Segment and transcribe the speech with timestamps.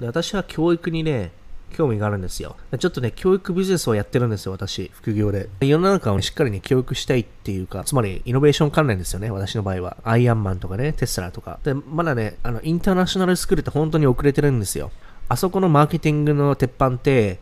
[0.00, 1.32] で私は教育にね、
[1.70, 2.56] 興味があるんですよ。
[2.78, 5.48] ちょっとね、教育ビジネスをやってるんですよ、私、副業で。
[5.60, 9.96] 世の中をしっかりね、教育したいっていうか、つまり、イノベーション関連ですよね、私の場合は。
[10.04, 11.60] アイアンマンとかね、テスラとか。
[11.62, 14.90] で、まだね、あの、インターナショナルスクールって本当に遅れてるんですよ。
[15.28, 17.38] あそこのマーケティングの鉄板って、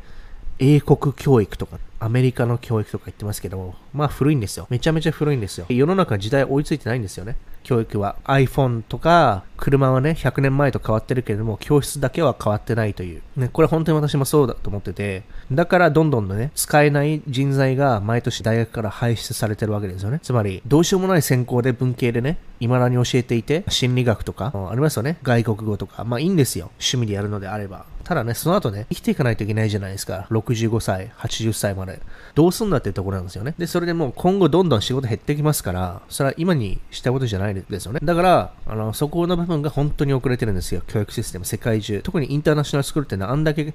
[0.59, 4.67] 英国教育とか、アメリカの教育とか言ってますけど、まあ古いんですよ。
[4.71, 5.67] めちゃめちゃ古いんですよ。
[5.69, 7.37] 世の中時代追いついてないんですよね。
[7.63, 30.27] 教育は iPhone とか車はね100年前と変わってるけれども教室だけは変わってないという、ね、これ本当に私もそうだと思っててだからどんどんね使えない人材が毎年大学から輩出されてるわけですよねつまりどうしようもない専攻で文系でね未だに教えていて心理学とかありますよね外国語とかまあいいんですよ趣味でやるのであればただね、その後ね、生きていかないといけないじゃないですか。
[30.31, 32.01] 65歳、80歳まで。
[32.35, 33.55] どうすんだっていうところなんですよね。
[33.59, 38.01] で、それでもう今後どんどん仕事減ってきますから、それは今にしたことじゃないですよね。
[38.03, 40.83] だから、あの、そこの部分が本当に遅れてるんですよ。
[40.87, 42.01] 教育システム、世界中。
[42.03, 43.75] 特にインターナショナルスクールってのはあんだけ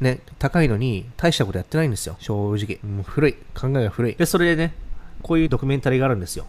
[0.00, 2.16] ね、高いのに大したことやってないんですよ。
[2.18, 2.80] 正直。
[2.82, 3.34] もう古い。
[3.54, 4.14] 考えが古い。
[4.16, 4.74] で、それでね、
[5.22, 6.46] こういうドキュメンタリーがあるんですよ。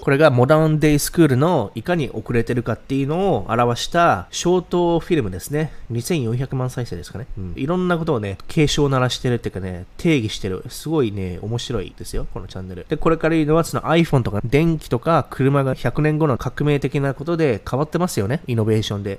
[0.00, 5.72] これがモダンデイスクールのいかに遅れてるかっていうのを表したショートフィルムですね。
[5.90, 7.26] 2400万再生ですかね。
[7.36, 10.64] うん、いろんなことをね、警鐘を鳴らしてるっていうかね、定義してる。
[10.68, 12.86] すごいね、面白いですよ、このチャンネル。
[12.88, 19.18] で、これから言うのはその iPhone とか電気とか車が100年後の革命的なことで変わってますよね、イノベーションで。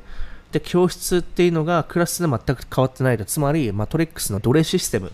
[0.52, 3.26] で、教室っていうのがクラスで全く変わってないと。
[3.26, 5.12] つまり、マトリックスの奴隷システム。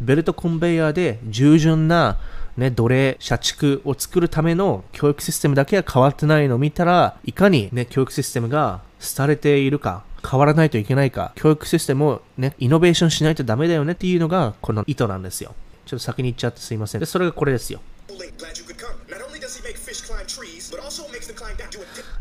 [0.00, 2.18] ベルトコンベヤーで従順な、
[2.56, 8.80] ね、奴隷、社畜を作るための教育システムだけは変わってないのを見たら、いかにね、教育システムが
[9.16, 15.54] 廃れているか、変わらないといけないか、教育システムをね、イノベーションしないとダメだよねっていうのが、この意図なんですよ。
[15.86, 17.00] ちょっと先に行っちゃってすいません。
[17.00, 17.80] で、それがこれですよ。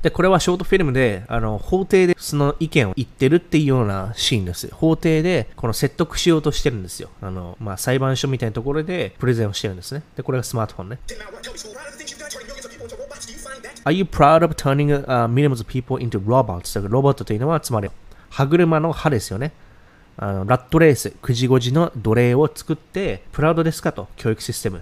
[0.01, 4.69] で、これはショートフィルムで、あの、法廷でその意見を言ってるっていうようなシーンです。
[4.73, 7.09] 法廷で、この説得しようとしてるんですよ。
[7.21, 10.03] あの、まあ、裁判所みたいなところでプレゼンをしてるんですね。
[10.15, 10.99] で、これがスマートフォンね。
[13.85, 16.87] Are you proud of turning、uh, millions of people into robots?
[16.87, 17.89] ロボットというのは、つまり、
[18.29, 19.51] 歯車の歯ですよね。
[20.21, 24.81] あのラットレース、9時5時の奴隷を作って、プラウドですかと、教育システム。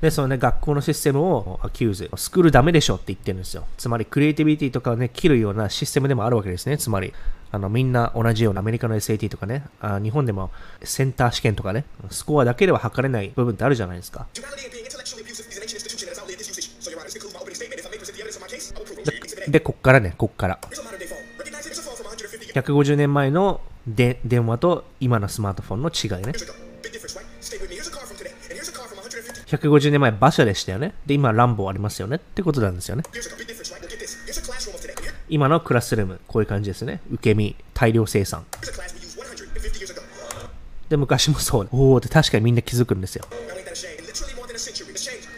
[0.00, 3.64] で、そのね、学校のシステムをアキューズ、スクールダメでしょって言ってるんですよ。
[3.76, 6.78] つまり、クリエイティビティとかをね、切るようなシステムでもあるわけですね。
[6.78, 7.12] つまり、
[7.50, 10.50] あの、みんな同じようなアメリカの SAT とかね、あ日本でも
[10.82, 14.26] センター試験とかね、スコアだけでは測れない部分ってあるじゃないですか。
[19.48, 20.58] で、こっからね、こっから。
[22.54, 26.32] 150年前ので電話と今のスマートフォンの違いね。
[29.48, 30.94] 150年前馬車でしたよね。
[31.06, 33.02] で、今ランボーありますよねってことなんですよね。
[35.30, 37.00] 今のクラスルーム、こういう感じですね。
[37.10, 38.44] 受け身、大量生産。
[40.88, 41.68] で、昔もそう。
[41.72, 43.24] おおって確かにみんな気づくんですよ。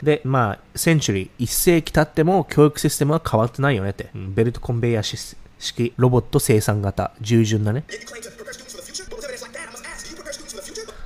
[0.03, 4.10] で、まあ、センチュリー、1世紀経っても教育システムは変わってないよねって。
[4.15, 7.84] ベルトコンベイヤー式、ロボット生産型、従順なね。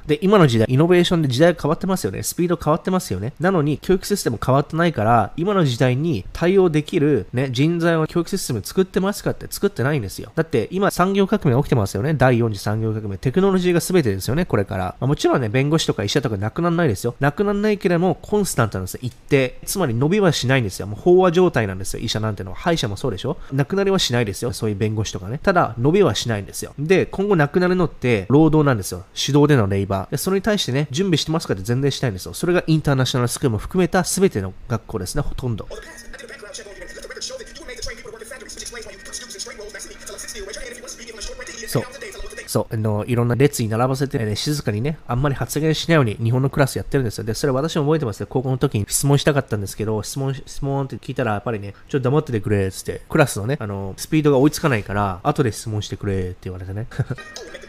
[0.06, 2.22] で、今の時代、イノベーションで時代が変わってますよね。
[2.22, 3.32] スピード変わってますよね。
[3.40, 10.32] なのに、教育システム変わってないから、今の時代に対応できる、ね、人材を教育システム作ってますかって作ってないんですよ。
[10.34, 12.14] だって、今、産業革命起きてますよね。
[12.14, 13.16] 第4次産業革命。
[13.18, 14.84] テクノロジーが全てですよね、これから。
[15.00, 17.14] まあ、もちろんね、弁護士とか医者とかなくならないですよ。
[17.20, 19.00] なくならないけれども、コンスタントなんですよ。
[19.02, 19.58] 一定。
[19.64, 20.86] つまり伸びはしないんですよ。
[20.86, 22.00] もう飽和状態なんですよ。
[22.00, 22.56] 医者なんてのは。
[22.56, 24.52] 歯医者もそうでしょなくなりはしないですよ。
[24.52, 25.38] そういう弁護士とかね。
[25.42, 26.74] ただ、伸びはしないんですよ。
[26.78, 29.04] で、今後なくなるのって、労働なんですよ。
[29.14, 29.93] 手動でのレイバー。
[30.10, 32.34] でそれに対してね、準備してますかって全然したいんですよ。
[32.34, 35.68] それがインターナショナルスクールも含めた全ての学校ですね、ほとんど。
[41.66, 41.84] そう。
[42.46, 47.24] そう、あの、いろんな列に並ばせて、ね、静かにね、あんまり発言しないように日本のクラスやってるんですよ。
[47.24, 48.28] で、それ私も覚えてますよ。
[48.28, 56.86] 高校の時に質問したかったんですけど、質問、質問って聞いたら、やっぱりね、ちょっと黙っててくれ、つって、クラスのね、あの、スピードが追いつかないから、後で質問してくれ、って言われてね。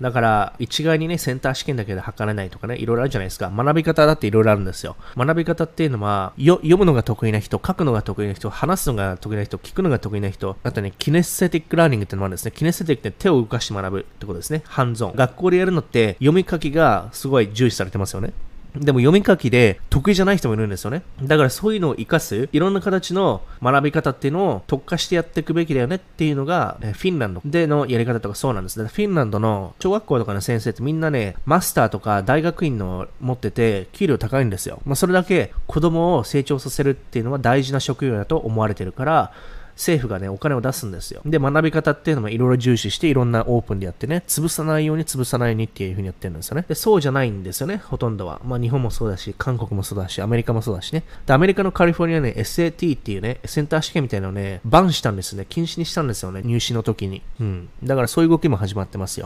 [0.00, 3.50] だから、一概にね、センター試験だけで測れないとかね、いろいろあるじゃないですか。
[3.50, 4.96] 学び方だっていろいろあるんですよ。
[5.16, 12.52] 学び方っていうのは、読むのが得意な人、書くのが得意な人、話すのが得意な人、聞くのが得意な人、あとね、 kinesthetic learning っていうのもあるんですね。
[12.54, 14.62] kinesthetic って手を動かして学ぶってことですね。
[14.66, 15.12] hands-on。
[15.14, 18.32] 学校でやるのって、読み書きがすごい重視されてますよね。
[18.80, 21.02] でも読み書きで得意じゃない人もいるんですよね。
[21.22, 28.88] だからそういうのを活かす、いろんな形の学び方っていうのを特化してやっていくべきだよねっていうのが、フィンランドでのやり方とかそうなんですね。
[28.88, 34.80] フィンランドの小学校とかの先生ってみんなね、マスターとか大学院の持ってて、給料高いんですよ。
[34.84, 39.32] まあそれだけ子供を成長させるっていうのは大事な職業だと思われてるから、
[39.76, 41.20] 政府がね、お金を出すんですよ。
[41.24, 46.64] で、学び方っていうのもいろいろ重視して、いろんなオープンでやってね、潰さないように潰さないようにっていう風にやってるんですよね。
[46.66, 48.40] で、そうじゃないんですよね、ほとんどは。
[48.44, 51.04] まあ、日本もそうだし、韓国もそうだし、アメリカもそうだしね。
[51.26, 55.46] で、アメリカのカリフォルニアね、SAT っていうね、センター試験みたいなのをね、バンしたんですね。
[55.48, 57.22] 禁止にしたんですよね、入試の時に。
[57.40, 57.68] うん。
[57.84, 59.24] だからそういう動きも始まってますよ。